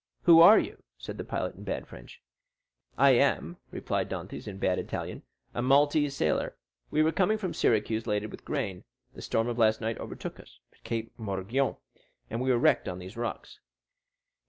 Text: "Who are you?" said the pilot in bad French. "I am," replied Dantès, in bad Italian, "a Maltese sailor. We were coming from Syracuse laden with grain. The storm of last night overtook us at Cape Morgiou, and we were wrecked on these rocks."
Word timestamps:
"Who 0.23 0.39
are 0.41 0.57
you?" 0.57 0.81
said 0.97 1.19
the 1.19 1.23
pilot 1.23 1.53
in 1.57 1.63
bad 1.63 1.85
French. 1.85 2.23
"I 2.97 3.11
am," 3.11 3.57
replied 3.69 4.09
Dantès, 4.09 4.47
in 4.47 4.57
bad 4.57 4.79
Italian, 4.79 5.21
"a 5.53 5.61
Maltese 5.61 6.15
sailor. 6.15 6.57
We 6.89 7.03
were 7.03 7.11
coming 7.11 7.37
from 7.37 7.53
Syracuse 7.53 8.07
laden 8.07 8.31
with 8.31 8.43
grain. 8.43 8.83
The 9.13 9.21
storm 9.21 9.47
of 9.47 9.59
last 9.59 9.79
night 9.79 9.99
overtook 9.99 10.39
us 10.39 10.57
at 10.73 10.83
Cape 10.83 11.15
Morgiou, 11.19 11.77
and 12.31 12.41
we 12.41 12.49
were 12.49 12.57
wrecked 12.57 12.87
on 12.87 12.97
these 12.97 13.15
rocks." 13.15 13.59